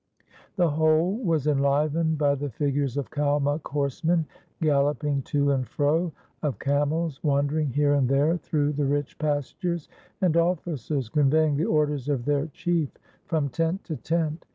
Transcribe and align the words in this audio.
The 0.55 0.71
whole 0.71 1.17
was 1.23 1.45
enlivened 1.45 2.17
by 2.17 2.33
the 2.33 2.49
figures 2.49 2.97
of 2.97 3.11
Kalmuk 3.11 3.67
horsemen 3.67 4.25
galloping 4.59 5.21
to 5.29 5.51
and 5.51 5.67
fro, 5.67 6.11
of 6.41 6.57
camels 6.57 7.23
wandering 7.23 7.69
here 7.69 7.93
and 7.93 8.09
there 8.09 8.35
through 8.37 8.73
the 8.73 8.85
rich 8.85 9.15
pastures, 9.19 9.89
and 10.19 10.35
officers 10.35 11.07
conveying 11.07 11.55
the 11.55 11.65
orders 11.65 12.09
of 12.09 12.25
their 12.25 12.47
chief 12.47 12.89
from 13.27 13.49
tent 13.49 13.83
to 13.83 13.95
tent. 13.95 14.47